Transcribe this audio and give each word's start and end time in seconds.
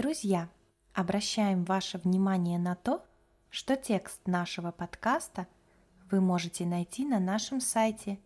Друзья, 0.00 0.48
обращаем 0.94 1.64
ваше 1.64 1.98
внимание 1.98 2.58
на 2.58 2.74
то, 2.74 3.04
что 3.50 3.76
текст 3.76 4.26
нашего 4.26 4.70
подкаста 4.70 5.46
вы 6.10 6.22
можете 6.22 6.64
найти 6.64 7.04
на 7.04 7.20
нашем 7.20 7.60
сайте 7.60 8.18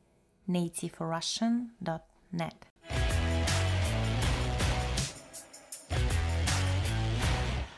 nativerussian.net. 0.46 2.54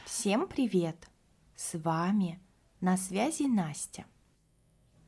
Всем 0.05 0.47
привет! 0.47 1.09
С 1.55 1.79
вами 1.79 2.39
на 2.83 2.99
связи 2.99 3.45
Настя. 3.45 4.05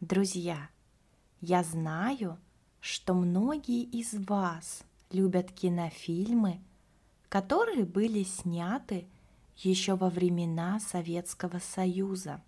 Друзья, 0.00 0.70
я 1.42 1.62
знаю, 1.62 2.38
что 2.80 3.12
многие 3.12 3.82
из 3.82 4.14
вас 4.14 4.82
любят 5.10 5.52
кинофильмы, 5.52 6.62
которые 7.28 7.84
были 7.84 8.22
сняты 8.22 9.06
еще 9.56 9.96
во 9.96 10.08
времена 10.08 10.80
Советского 10.80 11.58
Союза. 11.58 12.42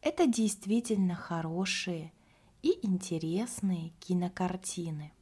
Это 0.00 0.26
действительно 0.26 1.14
хорошие 1.14 2.12
и 2.62 2.78
интересные 2.86 3.90
кинокартины. 4.00 5.12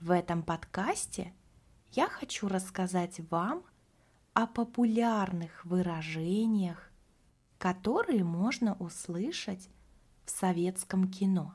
В 0.00 0.10
этом 0.10 0.42
подкасте 0.42 1.32
я 1.92 2.08
хочу 2.08 2.48
рассказать 2.48 3.20
вам 3.30 3.64
о 4.34 4.46
популярных 4.46 5.64
выражениях, 5.64 6.90
которые 7.58 8.24
можно 8.24 8.74
услышать 8.74 9.68
в 10.24 10.30
советском 10.30 11.10
кино 11.10 11.54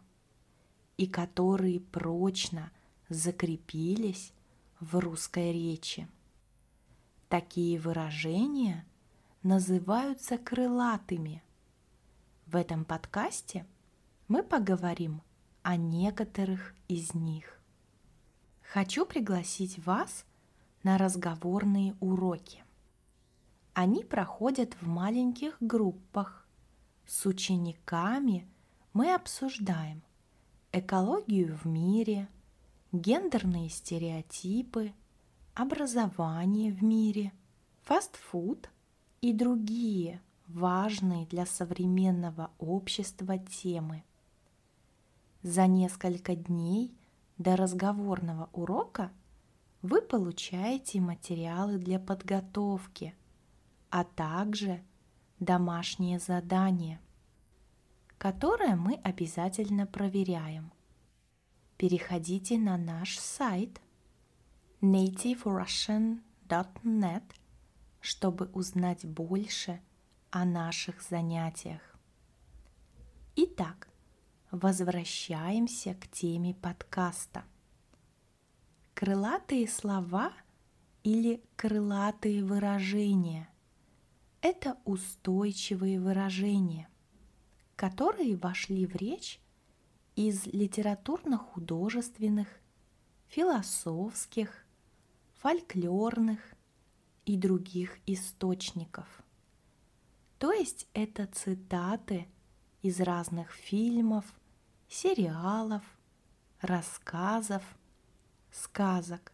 и 0.98 1.08
которые 1.08 1.80
прочно 1.80 2.72
закрепились 3.10 4.34
в 4.84 5.00
русской 5.00 5.52
речи. 5.54 6.08
Такие 7.30 7.80
выражения 7.80 8.86
называются 9.42 10.38
крылатыми. 10.38 11.42
В 12.46 12.56
этом 12.56 12.84
подкасте 12.86 13.66
мы 14.28 14.44
поговорим 14.44 15.22
о 15.62 15.78
некоторых 15.78 16.76
из 16.88 17.14
них. 17.14 17.60
Хочу 18.62 19.06
пригласить 19.06 19.84
вас 19.86 20.26
на 20.84 20.98
разговорные 20.98 21.96
уроки. 22.00 22.64
Они 23.74 24.04
проходят 24.04 24.76
в 24.82 24.88
маленьких 24.88 25.56
группах. 25.62 26.46
С 27.06 27.26
учениками 27.26 28.48
мы 28.92 29.14
обсуждаем 29.14 30.04
экологию 30.72 31.58
в 31.58 31.66
мире, 31.66 32.28
гендерные 32.94 33.68
стереотипы, 33.68 34.94
образование 35.54 36.72
в 36.72 36.82
мире, 36.82 37.34
фастфуд 37.82 38.70
и 39.20 39.34
другие 39.34 40.22
важные 40.48 41.26
для 41.26 41.46
современного 41.46 42.52
общества 42.58 43.38
темы. 43.38 44.06
За 45.42 45.68
несколько 45.68 46.38
дней 46.38 46.96
до 47.38 47.58
разговорного 47.58 48.50
урока 48.54 49.12
вы 49.82 50.02
получаете 50.02 51.02
материалы 51.02 51.78
для 51.78 52.00
подготовки– 52.00 53.14
а 53.94 54.06
также 54.06 54.84
домашнее 55.40 56.18
задание, 56.18 57.00
которое 58.18 58.76
мы 58.76 58.96
обязательно 59.04 59.86
проверяем. 59.86 60.74
Переходите 61.84 62.56
на 62.58 62.78
наш 62.78 63.20
сайт 63.20 63.82
nativerussian.net, 64.80 67.24
чтобы 68.00 68.46
узнать 68.54 69.06
больше 69.06 69.82
о 70.32 70.46
наших 70.46 71.02
занятиях. 71.02 71.82
Итак, 73.36 73.90
возвращаемся 74.50 75.94
к 75.96 76.08
теме 76.08 76.54
подкаста. 76.54 77.44
Крылатые 78.94 79.68
слова 79.68 80.32
или 81.04 81.44
крылатые 81.58 82.46
выражения 82.46 83.50
это 84.40 84.78
устойчивые 84.86 86.00
выражения, 86.00 86.88
которые 87.76 88.38
вошли 88.38 88.86
в 88.86 88.96
речь 88.96 89.43
из 90.16 90.48
литературно-художественных, 90.48 92.48
философских, 93.28 94.66
фольклорных 95.40 96.40
и 97.26 97.38
других 97.38 98.00
источников. 98.06 99.08
То 100.40 100.52
есть 100.52 100.88
это 100.94 101.28
цитаты 101.28 102.28
из 102.82 103.00
разных 103.00 103.52
фильмов, 103.52 104.26
сериалов, 104.88 105.84
рассказов, 106.62 107.64
сказок, 108.52 109.32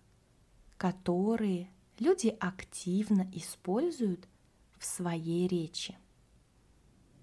которые 0.78 1.72
люди 1.98 2.36
активно 2.40 3.28
используют– 3.34 4.28
в 4.80 4.86
своей 4.86 5.48
речи. 5.48 5.96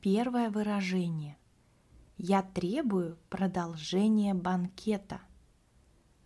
Первое 0.01 0.51
выражение 0.51 1.37
«Я 2.17 2.43
требую 2.43 3.19
продолжения 3.29 4.35
банкета» 4.35 5.21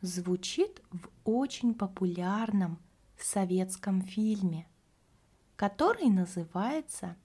звучит 0.01 0.83
в 0.91 1.09
очень 1.25 1.75
популярном 1.75 2.79
советском 3.19 4.03
фильме, 4.03 4.67
который 5.57 6.09
называется 6.09 7.17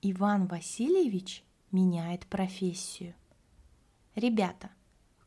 «Иван 0.00 0.46
Васильевич 0.46 1.44
меняет 1.70 2.26
профессию». 2.26 3.14
Ребята, 4.14 4.70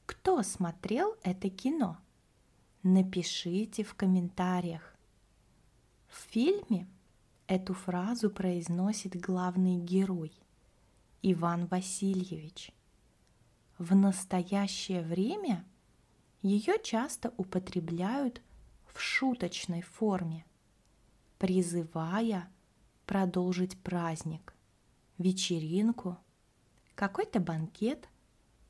кто 0.06 0.42
смотрел 0.42 1.16
это 1.24 1.50
кино? 1.50 1.98
Напишите 2.84 3.84
в 3.84 3.94
комментариях. 3.96 4.96
В 6.08 6.16
фильме 6.32 6.88
Эту 7.52 7.74
фразу 7.74 8.30
произносит 8.30 9.20
главный 9.20 9.76
герой 9.76 10.32
Иван 11.24 11.68
Васильевич. 11.68 12.72
В 13.78 13.96
настоящее 13.96 15.02
время 15.02 15.66
ее 16.42 16.76
часто 16.84 17.34
употребляют 17.38 18.42
в 18.94 19.00
шуточной 19.00 19.82
форме, 19.82 20.46
призывая 21.38 22.50
продолжить 23.06 23.78
праздник, 23.80 24.54
вечеринку, 25.18 26.18
какой-то 26.96 27.40
банкет 27.40 28.10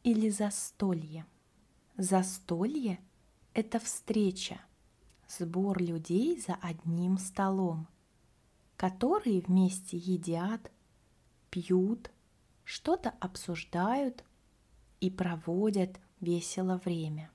или 0.04 0.30
застолье. 0.30 1.26
Застолье– 1.98 3.00
это 3.54 3.80
встреча, 3.80 4.60
сбор 5.28 5.82
людей 5.82 6.40
за 6.40 6.56
одним 6.56 7.18
столом– 7.18 7.88
которые 8.82 9.42
вместе 9.42 9.96
едят, 9.96 10.72
пьют, 11.52 12.10
что-то 12.64 13.14
обсуждают 13.20 14.24
и 15.00 15.10
проводят 15.10 16.00
весело 16.20 16.82
время. 16.84 17.30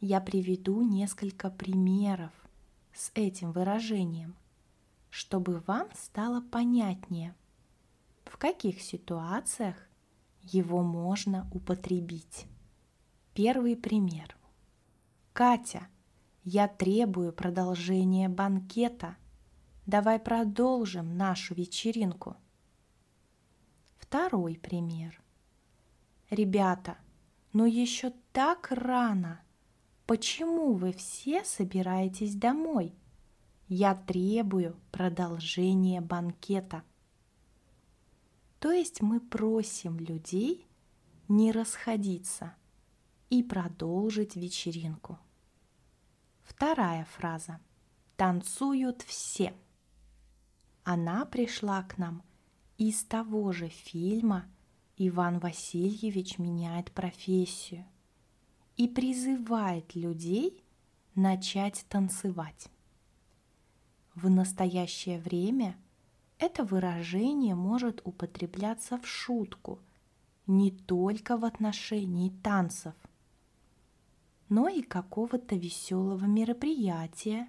Я 0.00 0.20
приведу 0.20 0.82
несколько 0.82 1.50
примеров 1.50 2.32
с 2.92 3.10
этим 3.14 3.52
выражением, 3.52 4.36
чтобы 5.10 5.62
вам 5.66 5.88
стало 5.94 6.40
понятнее, 6.40 7.34
в 8.24 8.36
каких 8.36 8.80
ситуациях 8.80 9.76
его 10.42 10.82
можно 10.82 11.48
употребить. 11.52 12.46
Первый 13.34 13.76
пример. 13.76 14.36
Катя, 15.32 15.88
я 16.44 16.68
требую 16.68 17.32
продолжения 17.32 18.28
банкета– 18.28 19.16
Давай 19.88 20.18
продолжим 20.18 21.16
нашу 21.16 21.54
вечеринку. 21.54 22.36
Второй 24.08 24.56
пример. 24.56 25.20
Ребята, 26.30 26.96
ну 27.52 27.66
еще 27.66 28.14
так 28.32 28.68
рано. 28.70 29.42
Почему 30.06 30.72
вы 30.72 30.94
все 30.94 31.44
собираетесь 31.44 32.34
домой? 32.34 32.94
Я 33.68 33.94
требую 33.94 34.80
продолжения 34.92 36.00
банкета. 36.00 36.84
То 38.60 38.72
есть 38.72 39.02
мы 39.02 39.20
просим 39.20 39.98
людей 39.98 40.66
не 41.28 41.52
расходиться 41.52 42.56
и 43.28 43.42
продолжить 43.42 44.36
вечеринку. 44.36 45.18
Вторая 46.44 47.04
фраза. 47.04 47.60
Танцуют 48.16 49.02
все. 49.02 49.52
Она 50.82 51.26
пришла 51.26 51.82
к 51.82 51.98
нам 51.98 52.22
из 52.78 53.02
того 53.02 53.50
же 53.50 53.68
фильма 53.68 54.46
«Иван 54.96 55.40
Васильевич 55.40 56.38
меняет 56.38 56.92
профессию» 56.92 57.84
и 58.76 58.86
призывает 58.86 59.96
людей 59.96 60.62
начать 61.16 61.84
танцевать. 61.88 62.68
В 64.14 64.30
настоящее 64.30 65.18
время 65.18 65.76
это 66.38 66.64
выражение 66.64 67.56
может 67.56 68.00
употребляться 68.04 68.96
в 68.98 69.06
шутку 69.08 69.80
не 70.46 70.70
только 70.70 71.36
в 71.36 71.44
отношении 71.44 72.30
танцев, 72.30 72.94
но 74.48 74.68
и 74.68 74.82
какого-то 74.82 75.56
веселого 75.56 76.24
мероприятия 76.26 77.48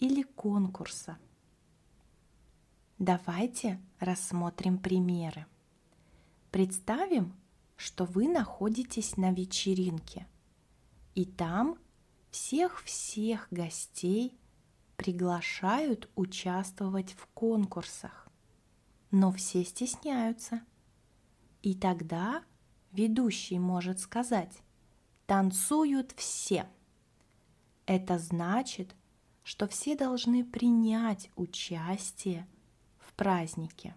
или 0.00 0.22
конкурса. 0.22 1.16
Давайте 2.98 3.80
рассмотрим 4.00 4.76
примеры. 4.76 5.46
Представим, 6.50 7.32
что 7.76 8.04
вы 8.06 8.26
находитесь 8.26 9.16
на 9.16 9.30
вечеринке, 9.30 10.26
и 11.14 11.24
там 11.24 11.78
всех-всех 12.32 13.46
гостей 13.52 14.36
приглашают 14.96 16.10
участвовать 16.16 17.12
в 17.12 17.28
конкурсах, 17.34 18.26
но 19.12 19.30
все 19.30 19.64
стесняются. 19.64 20.62
И 21.62 21.76
тогда 21.76 22.42
ведущий 22.90 23.60
может 23.60 24.00
сказать 24.00 24.58
«танцуют 25.26 26.10
все». 26.16 26.68
Это 27.86 28.18
значит, 28.18 28.96
что 29.44 29.68
все 29.68 29.94
должны 29.94 30.44
принять 30.44 31.30
участие 31.36 32.48
празднике. 33.18 33.94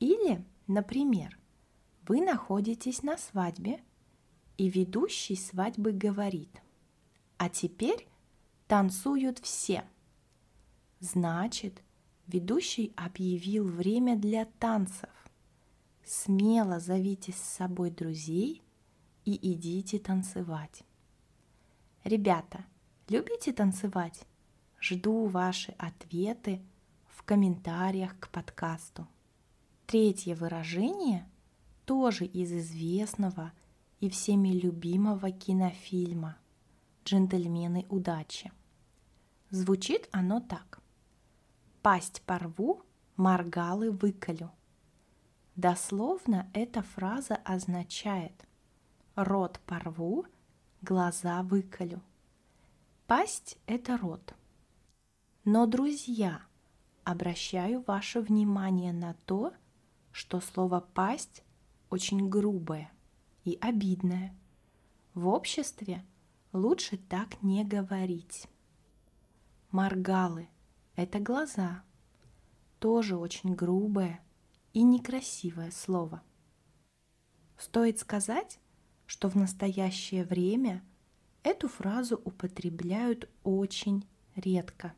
Или, 0.00 0.42
например, 0.66 1.38
вы 2.08 2.20
находитесь 2.22 3.02
на 3.02 3.16
свадьбе, 3.18 3.80
и 4.56 4.68
ведущий 4.70 5.36
свадьбы 5.36 5.92
говорит, 5.92 6.62
а 7.36 7.48
теперь 7.48 8.08
танцуют 8.66 9.38
все. 9.38 9.84
Значит, 11.00 11.82
ведущий 12.26 12.92
объявил 12.96 13.68
время 13.68 14.16
для 14.16 14.46
танцев. 14.46 15.10
Смело 16.04 16.80
зовите 16.80 17.32
с 17.32 17.36
собой 17.36 17.90
друзей 17.90 18.62
и 19.24 19.52
идите 19.52 19.98
танцевать. 19.98 20.84
Ребята, 22.04 22.64
любите 23.08 23.52
танцевать? 23.52 24.26
Жду 24.80 25.26
ваши 25.26 25.72
ответы 25.78 26.62
в 27.14 27.22
комментариях 27.22 28.18
к 28.18 28.28
подкасту. 28.28 29.06
Третье 29.86 30.34
выражение 30.34 31.28
тоже 31.84 32.24
из 32.24 32.52
известного 32.52 33.52
и 34.00 34.08
всеми 34.10 34.48
любимого 34.48 35.30
кинофильма 35.30 36.36
«Джентльмены 37.04 37.86
удачи». 37.88 38.52
Звучит 39.50 40.08
оно 40.10 40.40
так. 40.40 40.80
«Пасть 41.82 42.22
порву, 42.22 42.82
моргалы 43.16 43.90
выколю». 43.90 44.50
Дословно 45.54 46.50
эта 46.52 46.82
фраза 46.82 47.36
означает 47.36 48.32
«рот 49.14 49.60
порву, 49.66 50.26
глаза 50.82 51.42
выколю». 51.42 52.02
Пасть– 53.06 53.58
это 53.66 53.96
рот. 53.98 54.34
Но, 55.44 55.66
друзья, 55.66 56.42
обращаю 57.04 57.82
ваше 57.86 58.20
внимание 58.20 58.92
на 58.92 59.14
то, 59.26 59.52
что 60.10 60.40
слово 60.40 60.80
«пасть» 60.80 61.44
очень 61.90 62.28
грубое 62.28 62.90
и 63.44 63.58
обидное. 63.60 64.34
В 65.12 65.28
обществе 65.28 66.04
лучше 66.52 66.96
так 66.96 67.42
не 67.42 67.64
говорить. 67.64 68.48
Моргалы– 69.70 70.48
это 70.96 71.18
глаза, 71.20 71.82
тоже 72.78 73.16
очень 73.16 73.54
грубое 73.54 74.20
и 74.72 74.82
некрасивое 74.82 75.70
слово. 75.70 76.22
Стоит 77.56 77.98
сказать, 77.98 78.58
что 79.06 79.28
в 79.28 79.34
настоящее 79.34 80.24
время 80.24 80.82
эту 81.42 81.68
фразу 81.68 82.20
употребляют 82.24 83.28
очень 83.42 84.06
редко, 84.34 84.94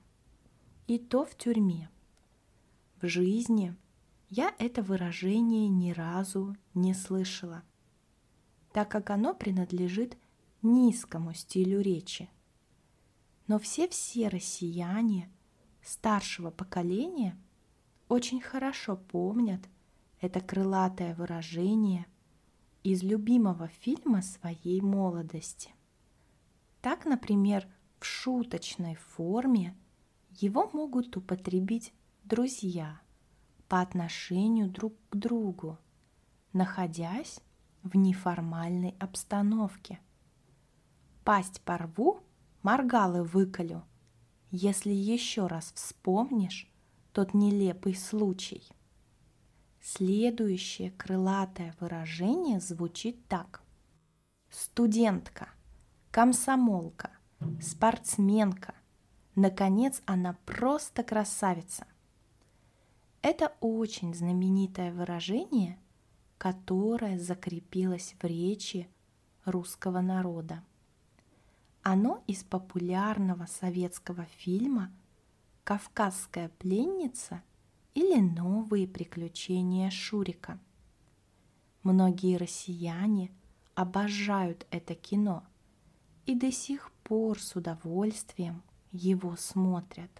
и 0.86 0.98
то 0.98 1.24
в 1.24 1.36
тюрьме. 1.36 1.90
В 3.00 3.08
жизни– 3.08 3.74
я 4.28 4.54
это 4.58 4.82
выражение 4.82 5.68
ни 5.68 5.92
разу 5.92 6.56
не 6.74 6.94
слышала, 6.94 7.62
так 8.72 8.90
как 8.90 9.10
оно 9.10 9.34
принадлежит 9.34 10.18
низкому 10.62 11.32
стилю 11.32 11.80
речи. 11.80 12.28
Но 13.46 13.60
все-все 13.60 14.26
россияне 14.26 15.30
старшего 15.80 16.50
поколения 16.50 17.36
очень 18.08 18.40
хорошо 18.40 18.96
помнят 18.96 19.60
это 20.20 20.40
крылатое 20.40 21.14
выражение 21.14 22.06
из 22.82 23.04
любимого 23.04 23.68
фильма 23.68 24.22
своей 24.22 24.80
молодости. 24.80 25.70
Так, 26.80 27.04
например, 27.04 27.68
в 28.00 28.04
шуточной 28.04 28.96
форме 28.96 29.76
его 30.30 30.68
могут 30.72 31.16
употребить 31.16 31.92
друзья– 32.26 33.00
по 33.68 33.80
отношению 33.80 34.68
друг 34.68 34.94
к 35.10 35.16
другу, 35.16 35.78
находясь 36.52 37.40
в 37.82 37.96
неформальной 37.96 38.94
обстановке. 38.98 40.00
Пасть 41.24 41.60
порву, 41.62 42.20
моргалы 42.62 43.22
выколю, 43.24 43.84
если 44.50 44.92
еще 44.92 45.46
раз 45.46 45.72
вспомнишь 45.74 46.70
тот 47.12 47.34
нелепый 47.34 47.94
случай. 47.94 48.62
Следующее 49.80 50.90
крылатое 50.92 51.74
выражение 51.80 52.60
звучит 52.60 53.26
так. 53.28 53.62
Студентка, 54.50 55.50
комсомолка, 56.10 57.10
спортсменка. 57.60 58.74
Наконец, 59.34 60.02
она 60.06 60.36
просто 60.44 61.02
красавица. 61.02 61.86
Это 63.28 63.56
очень 63.58 64.14
знаменитое 64.14 64.92
выражение, 64.92 65.80
которое 66.38 67.18
закрепилось 67.18 68.14
в 68.20 68.24
речи 68.24 68.88
русского 69.44 70.00
народа. 70.00 70.62
Оно 71.82 72.22
из 72.28 72.44
популярного 72.44 73.46
советского 73.46 74.26
фильма 74.26 74.92
«Кавказская 75.64 76.50
пленница» 76.60 77.42
или 77.94 78.20
«Новые 78.20 78.86
приключения 78.86 79.90
Шурика». 79.90 80.60
Многие 81.82 82.36
россияне 82.36 83.32
обожают 83.74 84.68
это 84.70 84.94
кино 84.94 85.42
и 86.26 86.36
до 86.36 86.52
сих 86.52 86.92
пор 87.02 87.42
с 87.42 87.56
удовольствием 87.56 88.62
его 88.92 89.34
смотрят. 89.34 90.12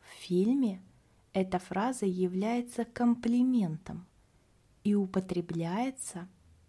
В 0.00 0.08
фильме– 0.22 0.80
эта 1.36 1.58
фраза 1.58 2.06
является 2.06 2.86
комплиментом 2.86 4.06
и 4.84 4.94
употребляется 4.94 6.28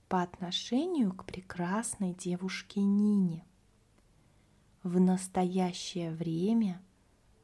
по 0.10 0.22
отношению 0.22 1.14
к 1.14 1.24
прекрасной 1.24 2.14
девушке 2.14 2.82
Нине. 2.82 3.46
В 4.84 5.00
настоящее 5.00 6.12
время 6.12 6.82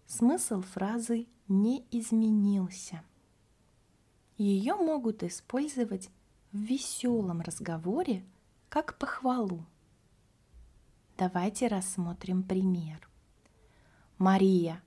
смысл 0.06 0.64
фразы 0.64 1.28
не 1.48 1.86
изменился. 1.92 3.02
Ее 4.38 4.76
могут 4.76 5.24
использовать 5.24 6.10
в 6.52 6.58
веселом 6.58 7.40
разговоре 7.40 8.26
как 8.68 8.98
похвалу. 8.98 9.66
Давайте 11.18 11.68
рассмотрим 11.68 12.44
пример. 12.44 13.08
Мария, 14.18 14.84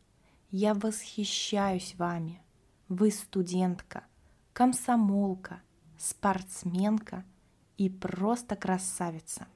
я 0.51 0.75
восхищаюсь 0.75 1.95
вами. 1.97 2.43
Вы 2.89 3.11
студентка, 3.11 4.05
комсомолка, 4.53 5.61
спортсменка 5.99 7.25
и 7.77 7.89
просто 7.91 8.57
красавица. 8.57 9.49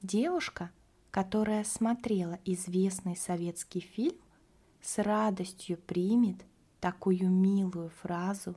Девушка, 0.00 0.70
которая 1.10 1.64
смотрела 1.64 2.38
известный 2.44 3.16
советский 3.16 3.80
фильм, 3.80 4.18
с 4.80 4.98
радостью 4.98 5.76
примет 5.76 6.44
такую 6.80 7.30
милую 7.30 7.90
фразу 7.90 8.56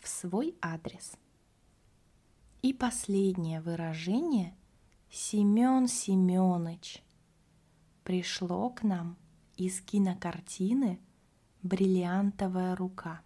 в 0.00 0.08
свой 0.08 0.54
адрес. 0.60 1.12
И 2.60 2.72
последнее 2.72 3.60
выражение 3.60 4.54
Семен 5.10 5.88
Семенович 5.88 7.02
пришло 8.04 8.70
к 8.70 8.82
нам 8.82 9.16
из 9.66 9.80
кинокартины 9.80 10.98
«Бриллиантовая 11.62 12.74
рука». 12.74 13.22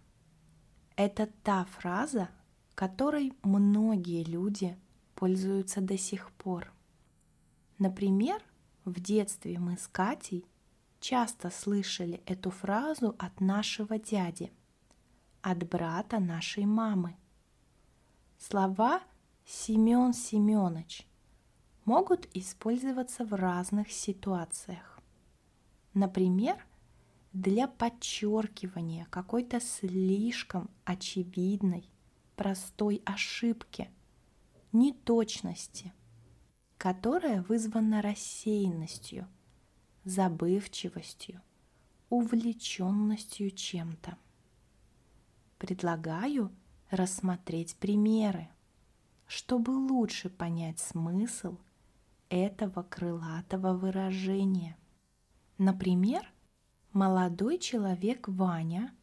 Это 0.95 1.27
та 1.41 1.65
фраза, 1.65 2.29
которой 2.75 3.33
многие 3.41 4.23
люди 4.23 4.77
пользуются 5.15 5.81
до 5.81 5.97
сих 5.97 6.31
пор. 6.33 6.71
Например, 7.79 8.39
в 8.85 8.99
детстве 8.99 9.57
мы 9.57 9.77
с 9.77 9.87
Катей 9.87 10.45
часто 10.99 11.49
слышали 11.49 12.21
эту 12.27 12.51
фразу 12.51 13.15
от 13.17 13.41
нашего 13.41 13.97
дяди, 13.97 14.51
от 15.41 15.67
брата 15.67 16.19
нашей 16.19 16.65
мамы. 16.65 17.15
Слова 18.37 19.01
Семен 19.43 20.13
Семенович 20.13 21.07
могут 21.85 22.27
использоваться 22.35 23.25
в 23.25 23.33
разных 23.33 23.91
ситуациях. 23.91 24.96
Например, 25.97 26.63
для 27.33 27.67
подчеркивания 27.67 29.07
какой-то 29.09 29.59
слишком 29.59 30.69
очевидной, 30.85 31.89
простой 32.35 33.01
ошибки, 33.03 33.89
неточности, 34.71 35.91
которая 36.77 37.41
вызвана 37.41 38.03
рассеянностью, 38.03 39.27
забывчивостью, 40.03 41.41
увлеченностью 42.11 43.49
чем-то. 43.49 44.19
Предлагаю 45.57 46.51
рассмотреть 46.91 47.75
примеры, 47.75 48.49
чтобы 49.25 49.71
лучше 49.71 50.29
понять 50.29 50.77
смысл 50.77 51.57
этого 52.29 52.83
крылатого 52.83 53.73
выражения. 53.73 54.77
Например, 55.57 56.31
молодой 56.93 57.57
человек 57.57 58.27
Ваня 58.27 58.93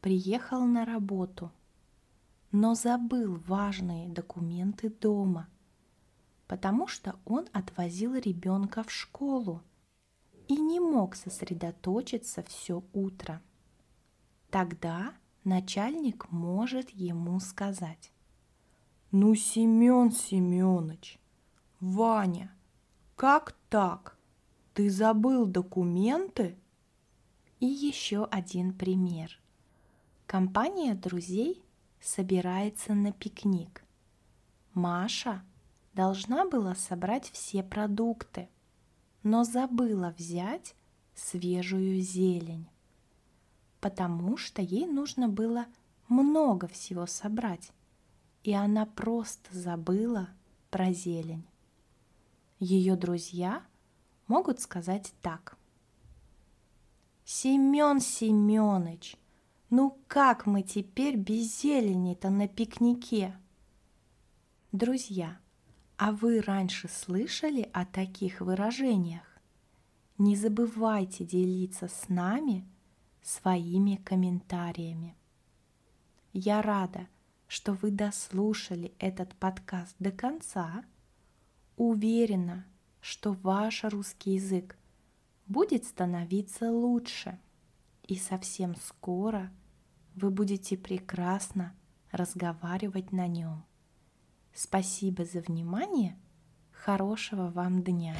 приехал 0.00 0.64
на 0.64 0.84
работу, 0.84 1.52
но 2.50 2.74
забыл 2.74 3.36
важные 3.46 4.08
документы 4.08 4.90
дома, 4.90 5.48
потому 6.48 6.88
что 6.88 7.16
он 7.24 7.46
отвозил 7.52 8.16
ребенка 8.16 8.82
в 8.82 8.90
школу 8.90 9.62
и 10.48 10.56
не 10.56 10.80
мог 10.80 11.14
сосредоточиться 11.14 12.42
все 12.42 12.82
утро. 12.92 13.40
Тогда 14.50 15.14
начальник 15.44 16.30
может 16.32 16.90
ему 16.90 17.38
сказать, 17.38 18.12
«Ну, 19.12 19.36
Семен 19.36 20.10
Семенович, 20.10 21.20
Ваня, 21.78 22.52
как 23.14 23.56
так? 23.68 24.18
Ты 24.74 24.90
забыл 24.90 25.46
документы?» 25.46 26.56
И 27.60 27.66
еще 27.66 28.24
один 28.24 28.72
пример. 28.72 29.38
Компания 30.26 30.94
друзей 30.94 31.62
собирается 32.00 32.94
на 32.94 33.12
пикник. 33.12 33.84
Маша 34.74 35.42
должна 35.94 36.46
была 36.48 36.74
собрать 36.74 37.30
все 37.30 37.62
продукты, 37.62 38.48
но 39.22 39.44
забыла 39.44 40.14
взять 40.16 40.74
свежую 41.14 42.00
зелень, 42.00 42.66
потому 43.80 44.36
что 44.36 44.62
ей 44.62 44.86
нужно 44.86 45.28
было 45.28 45.66
много 46.08 46.66
всего 46.66 47.06
собрать, 47.06 47.70
и 48.42 48.54
она 48.54 48.86
просто 48.86 49.56
забыла 49.56 50.30
про 50.70 50.92
зелень. 50.92 51.46
Ее 52.58 52.96
друзья 52.96 53.62
могут 54.32 54.60
сказать 54.60 55.12
так. 55.20 55.58
Семен 57.22 58.00
Семенович, 58.00 59.18
ну 59.68 59.98
как 60.08 60.46
мы 60.46 60.62
теперь 60.62 61.16
без 61.16 61.60
зелени-то 61.60 62.30
на 62.30 62.48
пикнике? 62.48 63.36
Друзья, 64.72 65.38
а 65.98 66.12
вы 66.12 66.40
раньше 66.40 66.88
слышали 66.88 67.68
о 67.74 67.84
таких 67.84 68.40
выражениях? 68.40 69.38
Не 70.16 70.34
забывайте 70.34 71.24
делиться 71.26 71.88
с 71.88 72.08
нами 72.08 72.66
своими 73.20 73.96
комментариями. 73.96 75.14
Я 76.32 76.62
рада, 76.62 77.06
что 77.48 77.74
вы 77.74 77.90
дослушали 77.90 78.94
этот 78.98 79.34
подкаст 79.34 79.94
до 79.98 80.10
конца. 80.10 80.86
Уверена, 81.76 82.64
что 83.02 83.32
ваш 83.32 83.82
русский 83.84 84.34
язык 84.34 84.78
будет 85.46 85.84
становиться 85.84 86.70
лучше. 86.70 87.38
И 88.04 88.16
совсем 88.16 88.76
скоро 88.76 89.52
вы 90.14 90.30
будете 90.30 90.78
прекрасно 90.78 91.74
разговаривать 92.12 93.12
на 93.12 93.26
нем. 93.26 93.64
Спасибо 94.54 95.24
за 95.24 95.40
внимание. 95.40 96.16
Хорошего 96.70 97.50
вам 97.50 97.82
дня! 97.82 98.14